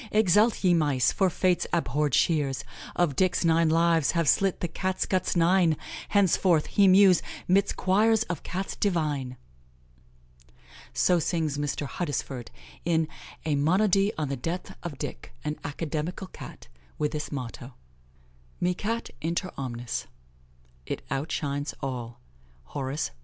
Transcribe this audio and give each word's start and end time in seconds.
Exult, 0.11 0.63
ye 0.63 0.73
mice! 0.73 1.11
for 1.11 1.29
Fate's 1.29 1.67
abhorred 1.71 2.15
shears 2.15 2.63
Of 2.95 3.15
Dick's 3.15 3.45
nine 3.45 3.69
lives 3.69 4.13
have 4.13 4.27
slit 4.27 4.59
the 4.59 4.67
Cat 4.67 5.05
guts 5.07 5.35
nine; 5.35 5.77
Henceforth 6.09 6.65
he 6.65 6.87
mews 6.87 7.21
'midst 7.47 7.75
choirs 7.75 8.23
of 8.23 8.41
Cats 8.41 8.75
divine!" 8.75 9.37
So 10.91 11.19
sings 11.19 11.59
Mr. 11.59 11.85
Huddesford, 11.85 12.47
in 12.83 13.07
a 13.45 13.53
"Monody 13.53 14.11
on 14.17 14.29
the 14.29 14.35
death 14.35 14.75
of 14.81 14.97
Dick, 14.97 15.33
an 15.43 15.57
Academical 15.63 16.25
Cat," 16.25 16.67
with 16.97 17.11
this 17.11 17.31
motto: 17.31 17.75
"Mi 18.59 18.73
Cat 18.73 19.11
inter 19.21 19.51
omnes." 19.55 20.07
Hor. 21.11 21.27
Carm., 22.65 22.87
Lib. 22.87 22.97